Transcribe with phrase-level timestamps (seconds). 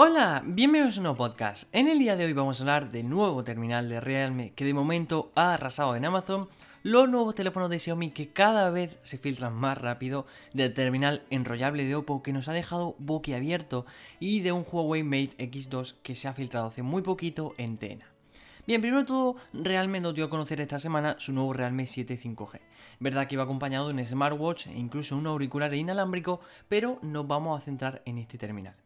[0.00, 1.74] Hola, bienvenidos a un nuevo podcast.
[1.74, 4.72] En el día de hoy vamos a hablar del nuevo terminal de Realme que de
[4.72, 6.48] momento ha arrasado en Amazon,
[6.84, 11.84] los nuevos teléfonos de Xiaomi que cada vez se filtran más rápido, del terminal enrollable
[11.84, 13.86] de Oppo que nos ha dejado boquiabierto
[14.20, 18.06] y de un Huawei Mate X2 que se ha filtrado hace muy poquito en Tena.
[18.68, 22.20] Bien, primero de todo, Realme nos dio a conocer esta semana su nuevo Realme 7
[22.22, 22.60] 5G.
[23.00, 26.38] Verdad que iba acompañado de un smartwatch e incluso un auricular inalámbrico,
[26.68, 28.76] pero nos vamos a centrar en este terminal.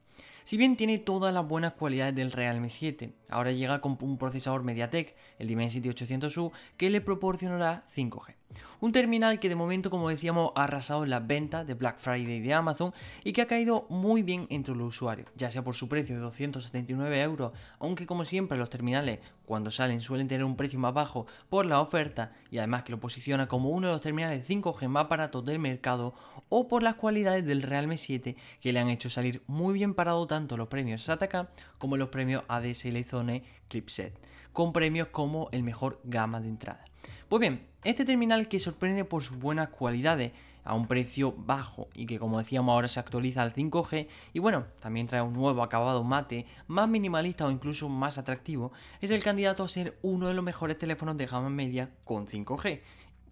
[0.44, 4.62] Si bien tiene todas las buenas cualidades del Realme 7, ahora llega con un procesador
[4.62, 8.34] MediaTek, el Dimensity 800U, que le proporcionará 5G.
[8.80, 12.40] Un terminal que de momento, como decíamos, ha arrasado en las ventas de Black Friday
[12.40, 15.88] de Amazon y que ha caído muy bien entre los usuarios, ya sea por su
[15.88, 20.80] precio de 279 euros, aunque como siempre los terminales cuando salen suelen tener un precio
[20.80, 24.48] más bajo por la oferta y además que lo posiciona como uno de los terminales
[24.48, 26.14] 5G más baratos del mercado
[26.48, 30.26] o por las cualidades del Realme 7 que le han hecho salir muy bien parado
[30.26, 33.21] tanto los premios SATACA como los premios ADSL Zone
[33.68, 34.18] Clipset,
[34.52, 36.84] con premios como el mejor gama de entrada.
[37.28, 40.32] Pues bien, este terminal que sorprende por sus buenas cualidades
[40.64, 44.66] a un precio bajo y que como decíamos ahora se actualiza al 5G y bueno,
[44.80, 49.64] también trae un nuevo acabado mate más minimalista o incluso más atractivo, es el candidato
[49.64, 52.80] a ser uno de los mejores teléfonos de gama media con 5G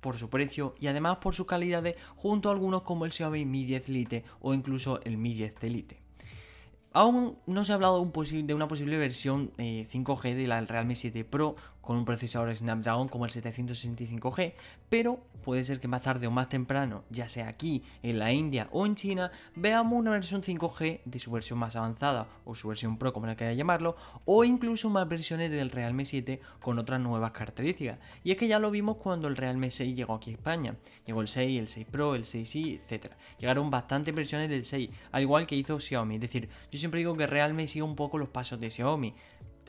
[0.00, 3.64] por su precio y además por sus calidades junto a algunos como el Xiaomi Mi
[3.64, 6.09] 10 Lite o incluso el Mi 10 Lite.
[6.92, 11.24] Aún no se ha hablado de, una posible versión 5G eh, de la Realme 7
[11.24, 14.52] Pro con un procesador Snapdragon como el 765G,
[14.88, 18.68] pero puede ser que más tarde o más temprano, ya sea aquí, en la India
[18.72, 22.98] o en China, veamos una versión 5G de su versión más avanzada o su versión
[22.98, 27.32] Pro, como la quiera llamarlo, o incluso más versiones del Realme 7 con otras nuevas
[27.32, 27.98] características.
[28.22, 30.76] Y es que ya lo vimos cuando el Realme 6 llegó aquí a España.
[31.06, 33.12] Llegó el 6, el 6 Pro, el 6i, etc.
[33.38, 36.16] Llegaron bastantes versiones del 6, al igual que hizo Xiaomi.
[36.16, 39.14] Es decir, yo siempre digo que Realme sigue un poco los pasos de Xiaomi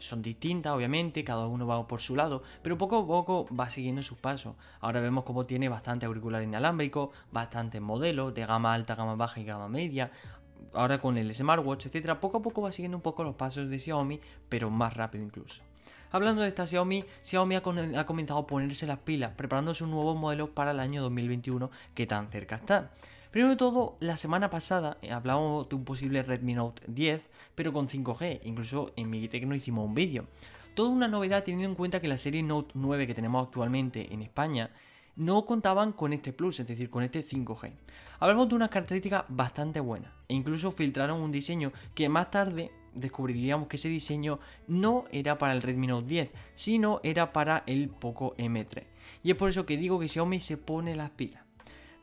[0.02, 4.04] son distintas, obviamente, cada uno va por su lado, pero poco a poco va siguiendo
[4.04, 4.56] sus pasos.
[4.80, 9.46] Ahora vemos cómo tiene bastante auricular inalámbrico, bastantes modelos de gama alta, gama baja y
[9.46, 10.12] gama media.
[10.74, 13.80] Ahora con el smartwatch, etcétera, poco a poco va siguiendo un poco los pasos de
[13.80, 15.62] Xiaomi, pero más rápido incluso.
[16.12, 17.62] Hablando de esta Xiaomi, Xiaomi ha,
[18.06, 22.30] comenzado a ponerse las pilas, preparando sus nuevos modelos para el año 2021 que tan
[22.30, 22.92] cerca está.
[23.32, 27.72] Primero de todo, la semana pasada eh, hablábamos de un posible Redmi Note 10, pero
[27.72, 28.42] con 5G.
[28.44, 29.10] Incluso en
[29.48, 30.26] no hicimos un vídeo.
[30.76, 34.22] Toda una novedad teniendo en cuenta que la serie Note 9 que tenemos actualmente en
[34.22, 34.72] España
[35.16, 37.72] no contaban con este plus, es decir, con este 5G.
[38.20, 43.70] Hablamos de unas características bastante buenas e incluso filtraron un diseño que más tarde descubriríamos
[43.70, 48.36] que ese diseño no era para el Redmi Note 10, sino era para el Poco
[48.36, 48.84] M3.
[49.24, 51.46] Y es por eso que digo que Xiaomi se pone las pilas.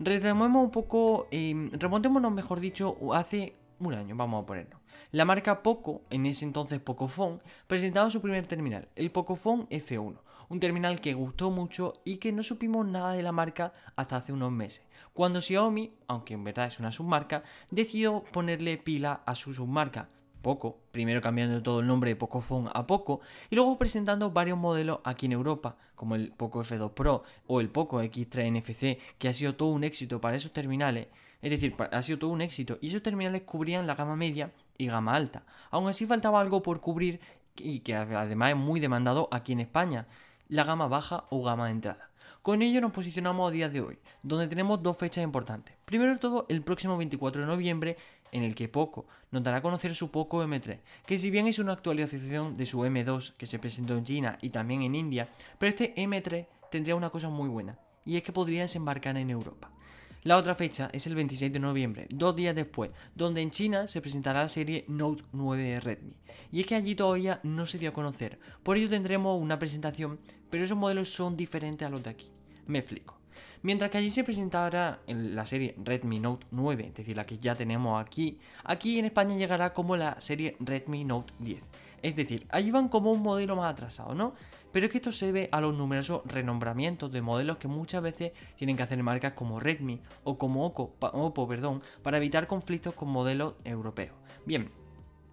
[0.01, 4.81] Retomemos un poco, eh, remontémonos mejor dicho, hace un año, vamos a ponerlo.
[5.11, 10.21] La marca Poco, en ese entonces Pocophone, presentaba su primer terminal, el Pocophone F1,
[10.51, 14.33] un terminal que gustó mucho y que no supimos nada de la marca hasta hace
[14.33, 19.53] unos meses, cuando Xiaomi, aunque en verdad es una submarca, decidió ponerle pila a su
[19.53, 20.11] submarca,
[20.43, 25.01] poco, primero cambiando todo el nombre de Pocophone a Poco y luego presentando varios modelos
[25.05, 29.33] aquí en Europa, como el Poco F2 Pro o el Poco X3 NFC, que ha
[29.33, 31.09] sido todo un éxito para esos terminales,
[31.43, 34.87] es decir, ha sido todo un éxito y esos terminales cubrían la gama media y
[34.87, 35.45] gama alta.
[35.71, 37.21] Aún así faltaba algo por cubrir
[37.57, 40.07] y que además es muy demandado aquí en España,
[40.49, 42.09] la gama baja o gama de entrada.
[42.43, 45.77] Con ello nos posicionamos a día de hoy, donde tenemos dos fechas importantes.
[45.85, 47.97] Primero de todo, el próximo 24 de noviembre
[48.33, 51.73] en el que Poco nos dará conocer su Poco M3, que si bien es una
[51.73, 55.29] actualización de su M2 que se presentó en China y también en India,
[55.59, 59.71] pero este M3 tendría una cosa muy buena, y es que podría desembarcar en Europa.
[60.25, 64.01] La otra fecha es el 26 de noviembre, dos días después, donde en China se
[64.01, 66.17] presentará la serie Note 9 de Redmi.
[66.51, 70.19] Y es que allí todavía no se dio a conocer, por ello tendremos una presentación,
[70.51, 72.31] pero esos modelos son diferentes a los de aquí.
[72.67, 73.18] Me explico.
[73.63, 77.39] Mientras que allí se presentará en la serie Redmi Note 9, es decir, la que
[77.39, 81.69] ya tenemos aquí, aquí en España llegará como la serie Redmi Note 10.
[82.03, 84.35] Es decir, allí van como un modelo más atrasado, ¿no?
[84.71, 88.33] Pero es que esto se debe a los numerosos renombramientos de modelos que muchas veces
[88.57, 93.55] tienen que hacer marcas como Redmi o como Oppo, perdón, para evitar conflictos con modelos
[93.65, 94.15] europeos.
[94.47, 94.71] Bien,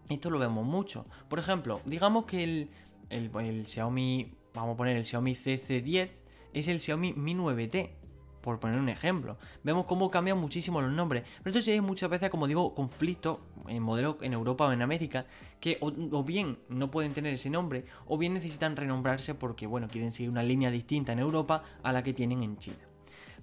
[0.10, 1.06] esto lo vemos mucho.
[1.30, 2.70] Por ejemplo, digamos que el,
[3.10, 6.10] el Xiaomi, vamos a poner el Xiaomi CC10,
[6.54, 8.05] es el Xiaomi Mi 9T
[8.46, 9.38] por poner un ejemplo.
[9.64, 11.24] Vemos cómo cambian muchísimo los nombres.
[11.40, 14.84] Pero esto sí hay muchas veces, como digo, conflictos en modelos en Europa o en
[14.84, 15.26] América
[15.60, 20.12] que o, bien no pueden tener ese nombre o bien necesitan renombrarse porque, bueno, quieren
[20.12, 22.78] seguir una línea distinta en Europa a la que tienen en China.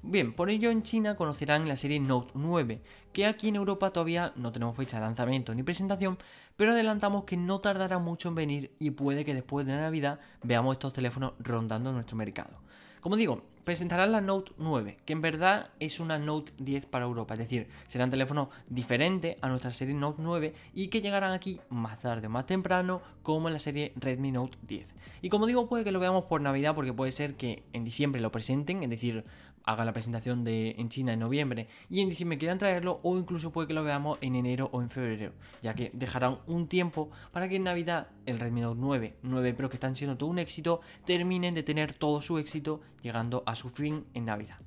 [0.04, 2.80] Bien, por ello en China conocerán la serie Note 9,
[3.12, 6.18] que aquí en Europa todavía no tenemos fecha de lanzamiento ni presentación,
[6.56, 10.74] pero adelantamos que no tardará mucho en venir y puede que después de Navidad veamos
[10.74, 12.60] estos teléfonos rondando nuestro mercado.
[13.00, 17.34] Como digo, presentarán la Note 9, que en verdad es una Note 10 para Europa,
[17.34, 21.98] es decir, serán teléfonos diferentes a nuestra serie Note 9 y que llegarán aquí más
[21.98, 24.86] tarde o más temprano, como en la serie Redmi Note 10.
[25.22, 28.20] Y como digo, puede que lo veamos por Navidad, porque puede ser que en diciembre
[28.20, 29.24] lo presenten, es decir,
[29.64, 33.52] hagan la presentación de, en China en noviembre y en diciembre quieran traerlo, o incluso
[33.52, 35.32] puede que lo veamos en enero o en febrero,
[35.62, 39.68] ya que dejarán un tiempo para que en Navidad el Redmi Note 9, 9 Pro
[39.68, 43.68] que están siendo todo un éxito, terminen de tener todo su éxito llegando a su
[43.68, 44.58] fin en Navidad.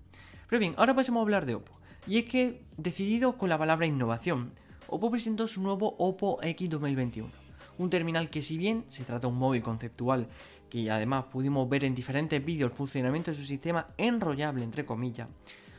[0.47, 1.71] Pero bien, ahora pasemos a hablar de Oppo.
[2.07, 4.51] Y es que, decidido con la palabra innovación,
[4.87, 7.44] Oppo presentó su nuevo Oppo X 2021.
[7.77, 10.27] Un terminal que si bien se trata de un móvil conceptual,
[10.69, 15.27] que además pudimos ver en diferentes vídeos el funcionamiento de su sistema enrollable entre comillas,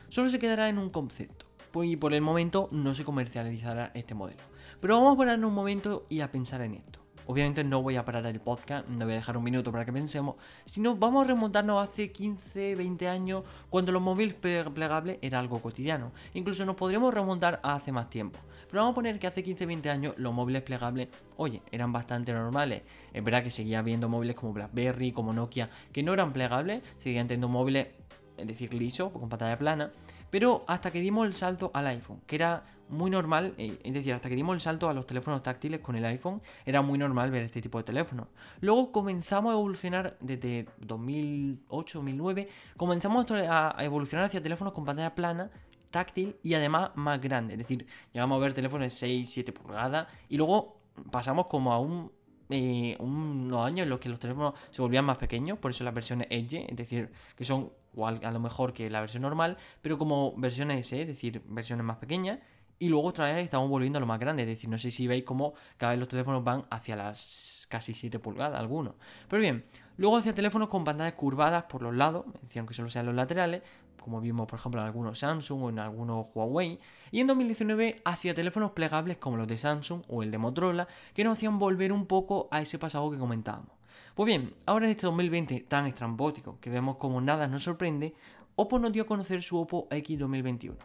[0.09, 1.45] solo se quedará en un concepto.
[1.71, 4.41] Pues, y por el momento no se comercializará este modelo.
[4.79, 6.99] Pero vamos a ponernos un momento y a pensar en esto.
[7.27, 9.91] Obviamente no voy a parar el podcast, no voy a dejar un minuto para que
[9.91, 15.61] pensemos, sino vamos a remontarnos hace 15, 20 años cuando los móviles plegables era algo
[15.61, 16.13] cotidiano.
[16.35, 18.39] Incluso nos podríamos remontar a hace más tiempo.
[18.69, 22.33] Pero vamos a poner que hace 15, 20 años los móviles plegables, oye, eran bastante
[22.33, 22.83] normales.
[23.13, 27.27] Es verdad que seguía habiendo móviles como BlackBerry, como Nokia, que no eran plegables, seguían
[27.27, 27.87] teniendo móviles,
[28.35, 29.91] es decir, liso, con pantalla plana.
[30.29, 34.13] Pero hasta que dimos el salto al iPhone, que era muy normal, eh, es decir,
[34.13, 37.31] hasta que dimos el salto a los teléfonos táctiles con el iPhone, era muy normal
[37.31, 38.27] ver este tipo de teléfonos.
[38.61, 45.49] Luego comenzamos a evolucionar desde 2008, 2009, comenzamos a evolucionar hacia teléfonos con pantalla plana,
[45.89, 47.53] táctil y además más grande.
[47.53, 50.81] Es decir, llegamos a ver teléfonos de 6, 7 pulgadas y luego
[51.11, 52.11] pasamos como a un
[52.49, 55.93] eh, unos años en los que los teléfonos se volvían más pequeños, por eso las
[55.93, 59.97] versiones Edge, es decir, que son igual a lo mejor que la versión normal, pero
[59.97, 62.39] como versiones S, es decir, versiones más pequeñas.
[62.79, 65.07] Y luego otra vez estamos volviendo a lo más grande, es decir, no sé si
[65.07, 68.93] veis cómo cada vez los teléfonos van hacia las casi 7 pulgadas, algunos.
[69.27, 69.65] Pero bien,
[69.97, 72.25] luego hacia teléfonos con pantallas curvadas por los lados,
[72.55, 73.63] aunque solo sean los laterales,
[74.01, 76.79] como vimos por ejemplo en algunos Samsung o en algunos Huawei,
[77.11, 81.23] y en 2019 hacia teléfonos plegables como los de Samsung o el de Motorola, que
[81.23, 83.71] nos hacían volver un poco a ese pasado que comentábamos.
[84.15, 88.15] Pues bien, ahora en este 2020 tan estrambótico que vemos como nada nos sorprende,
[88.55, 90.77] Oppo nos dio a conocer su Oppo X 2021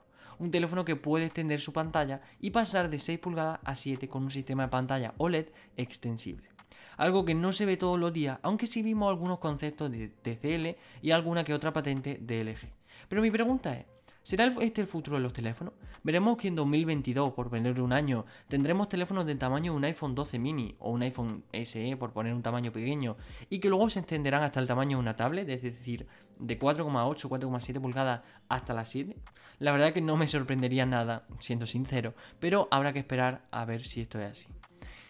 [0.43, 4.25] un teléfono que puede extender su pantalla y pasar de 6 pulgadas a 7 con
[4.25, 6.49] un sistema de pantalla OLED extensible.
[6.97, 10.79] Algo que no se ve todos los días, aunque sí vimos algunos conceptos de TCL
[11.01, 12.82] y alguna que otra patente de LG.
[13.09, 13.87] Pero mi pregunta es,
[14.23, 15.75] ¿será este el futuro de los teléfonos?
[16.05, 20.15] Veremos que en 2022, por venir un año, tendremos teléfonos del tamaño de un iPhone
[20.15, 23.17] 12 mini o un iPhone SE, por poner un tamaño pequeño,
[23.49, 26.07] y que luego se extenderán hasta el tamaño de una tablet, es decir,
[26.39, 29.17] de 4,8, 4,7 pulgadas hasta las 7.
[29.61, 33.83] La verdad que no me sorprendería nada, siendo sincero, pero habrá que esperar a ver
[33.83, 34.49] si esto es así.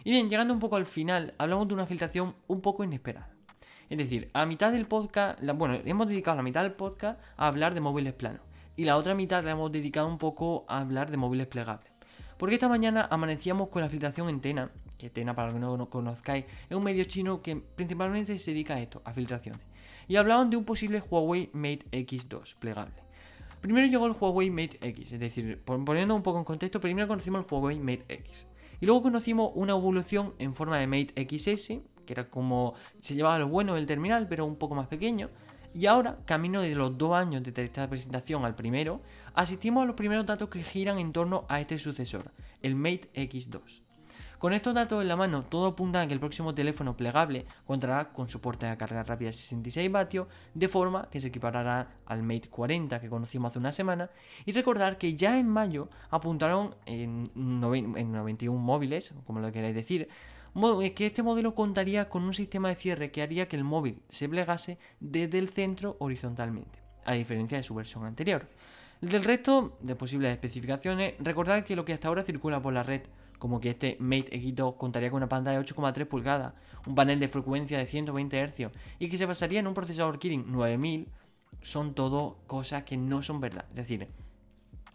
[0.04, 3.30] Y bien, llegando un poco al final, hablamos de una filtración un poco inesperada.
[3.92, 7.74] Es decir, a mitad del podcast, bueno, hemos dedicado la mitad del podcast a hablar
[7.74, 8.40] de móviles planos.
[8.74, 11.92] Y la otra mitad la hemos dedicado un poco a hablar de móviles plegables.
[12.38, 15.90] Porque esta mañana amanecíamos con la filtración en Tena, que Tena para los que no
[15.90, 19.60] conozcáis, es un medio chino que principalmente se dedica a esto, a filtraciones.
[20.08, 22.94] Y hablaban de un posible Huawei Mate X2 plegable.
[23.60, 27.44] Primero llegó el Huawei Mate X, es decir, poniendo un poco en contexto, primero conocimos
[27.44, 28.46] el Huawei Mate X.
[28.80, 33.38] Y luego conocimos una evolución en forma de Mate XS, que era como se llevaba
[33.38, 35.30] lo bueno del terminal, pero un poco más pequeño.
[35.74, 39.00] Y ahora, camino de los dos años de esta presentación al primero,
[39.34, 43.82] asistimos a los primeros datos que giran en torno a este sucesor, el Mate X2.
[44.42, 48.12] Con estos datos en la mano, todo apunta a que el próximo teléfono plegable contará
[48.12, 52.48] con soporte de carga rápida de 66 vatios, de forma que se equiparará al Mate
[52.50, 54.10] 40 que conocimos hace una semana.
[54.44, 60.08] Y recordar que ya en mayo apuntaron en, 91 móviles, como lo queráis decir,
[60.94, 64.28] que este modelo contaría con un sistema de cierre que haría que el móvil se
[64.28, 68.48] plegase desde el centro horizontalmente, a diferencia de su versión anterior.
[69.00, 73.02] Del resto de posibles especificaciones, recordar que lo que hasta ahora circula por la red
[73.42, 76.54] como que este Mate X2 contaría con una pantalla de 8,3 pulgadas,
[76.86, 80.52] un panel de frecuencia de 120 Hz y que se basaría en un procesador Kirin
[80.52, 81.08] 9000,
[81.60, 83.64] son todo cosas que no son verdad.
[83.70, 84.06] Es decir,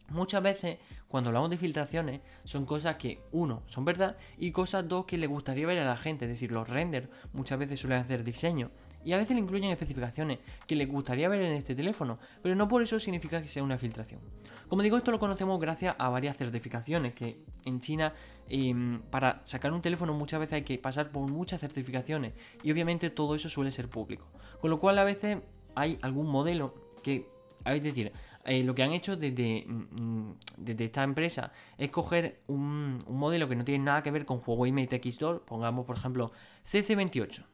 [0.07, 5.05] muchas veces cuando hablamos de filtraciones son cosas que, uno, son verdad y cosas, dos,
[5.05, 6.25] que le gustaría ver a la gente.
[6.25, 8.71] Es decir, los renders muchas veces suelen hacer diseño
[9.03, 12.67] y a veces le incluyen especificaciones que les gustaría ver en este teléfono, pero no
[12.67, 14.19] por eso significa que sea una filtración.
[14.67, 18.13] Como digo, esto lo conocemos gracias a varias certificaciones que en China
[18.49, 22.33] em, para sacar un teléfono muchas veces hay que pasar por muchas certificaciones
[22.63, 24.27] y obviamente todo eso suele ser público.
[24.59, 25.37] Con lo cual a veces
[25.73, 27.29] hay algún modelo que,
[27.63, 28.11] es decir,
[28.47, 33.47] eh, lo que han hecho desde, mm, desde, esta empresa es coger un, un, modelo
[33.47, 36.31] que no tiene nada que ver con Huawei Mate X2, pongamos por ejemplo
[36.65, 37.45] CC28.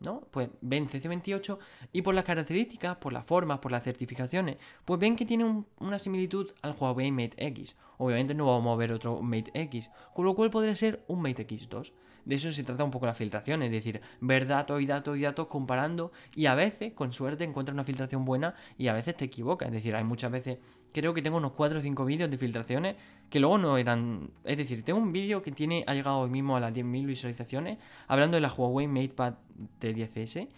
[0.00, 0.22] ¿no?
[0.30, 1.58] Pues ven CC28
[1.92, 5.98] y por las características, por las formas, por las certificaciones, pues ven que tiene una
[5.98, 7.76] similitud al Huawei Mate X.
[7.98, 11.46] Obviamente no vamos a ver otro Mate X, con lo cual podría ser un Mate
[11.46, 11.92] X2
[12.24, 15.22] de eso se trata un poco la filtración, es decir, ver datos y datos y
[15.22, 19.24] datos comparando y a veces, con suerte, encuentras una filtración buena y a veces te
[19.24, 19.68] equivocas.
[19.68, 20.58] Es decir, hay muchas veces,
[20.92, 22.96] creo que tengo unos 4 o 5 vídeos de filtraciones
[23.28, 24.30] que luego no eran...
[24.44, 27.78] Es decir, tengo un vídeo que tiene ha llegado hoy mismo a las 10.000 visualizaciones
[28.06, 29.34] hablando de la Huawei MatePad
[29.80, 30.48] T10S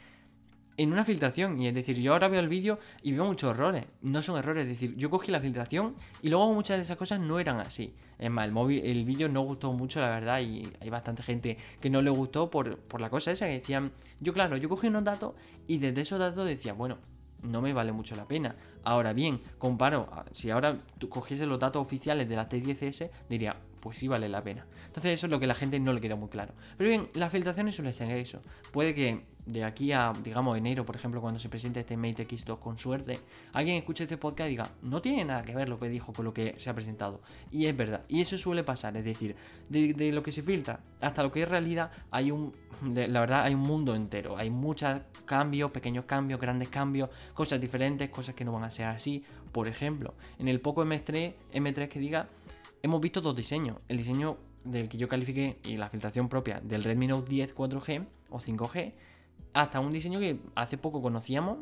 [0.76, 1.60] en una filtración.
[1.60, 3.86] Y es decir, yo ahora veo el vídeo y veo muchos errores.
[4.02, 7.20] No son errores, es decir, yo cogí la filtración y luego muchas de esas cosas
[7.20, 7.94] no eran así.
[8.18, 11.58] Es más, el, móvil, el vídeo no gustó mucho, la verdad, y hay bastante gente
[11.80, 13.92] que no le gustó por, por la cosa esa que decían.
[14.20, 15.34] Yo, claro, yo cogí unos datos
[15.66, 16.98] y desde esos datos decía, bueno,
[17.42, 18.56] no me vale mucho la pena.
[18.82, 23.98] Ahora bien, comparo, si ahora tú cogiese los datos oficiales de la T10S, diría, pues
[23.98, 24.66] sí vale la pena.
[24.86, 26.54] Entonces eso es lo que la gente no le queda muy claro.
[26.76, 28.40] Pero bien, las filtraciones suelen ser eso.
[28.72, 32.58] Puede que de aquí a, digamos, enero, por ejemplo, cuando se presente este Mate X2
[32.58, 33.20] con suerte,
[33.52, 36.24] alguien escuche este podcast y diga, no tiene nada que ver lo que dijo con
[36.24, 37.20] lo que se ha presentado.
[37.50, 38.04] Y es verdad.
[38.08, 38.96] Y eso suele pasar.
[38.96, 39.36] Es decir,
[39.68, 43.54] de, lo que se filtra hasta lo que es realidad, hay un, la verdad, hay
[43.54, 44.38] un mundo entero.
[44.38, 48.86] Hay muchos cambios, pequeños cambios, grandes cambios, cosas diferentes, cosas que no van a ser
[48.86, 49.24] así.
[49.52, 52.28] Por ejemplo, en el Poco M3, M3 que diga,
[52.82, 53.76] hemos visto dos diseños.
[53.88, 58.06] El diseño del que yo califiqué y la filtración propia del Redmi Note 10 4G
[58.30, 58.92] o 5G,
[59.54, 61.58] hasta un diseño que hace poco conocíamos,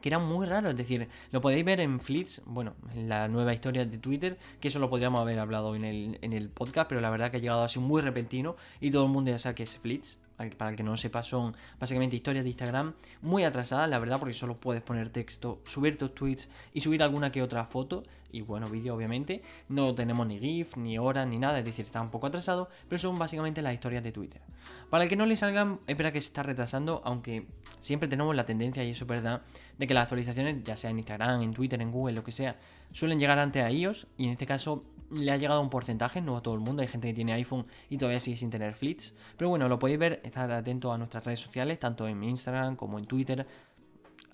[0.00, 0.68] que era muy raro.
[0.68, 4.68] Es decir, lo podéis ver en Flits, bueno, en la nueva historia de Twitter, que
[4.68, 7.40] eso lo podríamos haber hablado en el, en el podcast, pero la verdad que ha
[7.40, 10.76] llegado así muy repentino y todo el mundo ya sabe que es Flits para el
[10.76, 14.56] que no lo sepa, son básicamente historias de Instagram muy atrasadas, la verdad, porque solo
[14.56, 18.94] puedes poner texto, subir tus tweets y subir alguna que otra foto, y bueno, vídeo
[18.94, 19.42] obviamente.
[19.68, 22.98] No tenemos ni GIF, ni horas, ni nada, es decir, está un poco atrasado, pero
[22.98, 24.42] son básicamente las historias de Twitter.
[24.90, 27.46] Para el que no le salgan, es verdad que se está retrasando, aunque
[27.80, 29.42] siempre tenemos la tendencia, y eso es verdad,
[29.78, 32.56] de que las actualizaciones, ya sea en Instagram, en Twitter, en Google, lo que sea,
[32.92, 36.36] suelen llegar antes a ellos, y en este caso le ha llegado un porcentaje, no
[36.36, 39.14] a todo el mundo, hay gente que tiene iPhone y todavía sigue sin tener flits,
[39.36, 42.98] pero bueno, lo podéis ver, estar atento a nuestras redes sociales, tanto en Instagram como
[42.98, 43.46] en Twitter,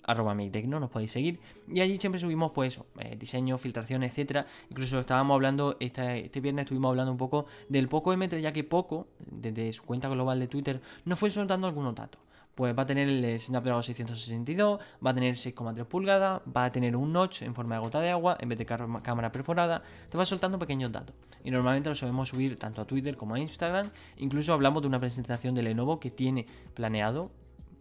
[0.05, 1.39] arroba Tecno, nos podéis seguir.
[1.67, 4.45] Y allí siempre subimos, pues, eh, diseño, filtración, etcétera.
[4.69, 9.07] Incluso estábamos hablando, este viernes estuvimos hablando un poco del Poco M3, ya que Poco,
[9.19, 12.19] desde su cuenta global de Twitter, nos fue soltando algunos datos
[12.55, 16.95] pues va a tener el Snapdragon 662, va a tener 6,3 pulgadas, va a tener
[16.95, 20.25] un notch en forma de gota de agua en vez de cámara perforada, te va
[20.25, 21.15] soltando pequeños datos.
[21.43, 24.99] Y normalmente lo solemos subir tanto a Twitter como a Instagram, incluso hablamos de una
[24.99, 27.31] presentación de Lenovo que tiene planeado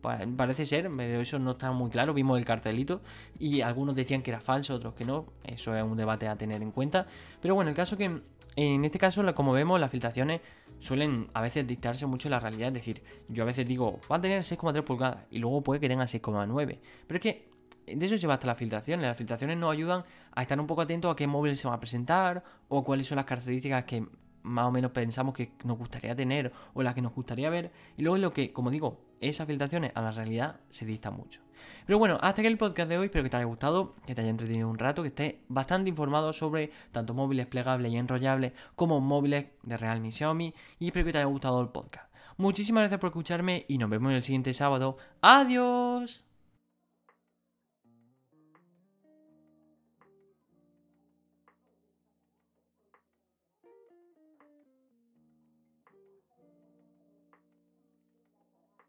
[0.03, 2.13] Parece ser, pero eso no está muy claro.
[2.13, 3.03] Vimos el cartelito
[3.39, 5.27] y algunos decían que era falso, otros que no.
[5.45, 7.07] Eso es un debate a tener en cuenta.
[7.41, 8.21] Pero bueno, el caso que
[8.57, 10.41] en este caso, como vemos, las filtraciones
[10.79, 12.69] suelen a veces dictarse mucho la realidad.
[12.69, 15.89] Es decir, yo a veces digo, va a tener 6,3 pulgadas y luego puede que
[15.89, 16.79] tenga 6,9.
[17.07, 17.51] Pero es que
[17.87, 19.07] de eso lleva hasta las filtraciones.
[19.07, 21.81] Las filtraciones nos ayudan a estar un poco atentos a qué móvil se va a
[21.81, 24.07] presentar o cuáles son las características que
[24.43, 27.73] más o menos pensamos que nos gustaría tener o las que nos gustaría ver.
[27.97, 31.41] Y luego lo que, como digo, esas filtraciones a la realidad se distan mucho.
[31.87, 33.07] Pero bueno, hasta aquí el podcast de hoy.
[33.07, 36.33] Espero que te haya gustado, que te haya entretenido un rato, que estés bastante informado
[36.33, 40.55] sobre tanto móviles plegables y enrollables como móviles de Realme y Xiaomi.
[40.79, 42.13] Y espero que te haya gustado el podcast.
[42.37, 44.97] Muchísimas gracias por escucharme y nos vemos el siguiente sábado.
[45.21, 46.32] ¡Adiós!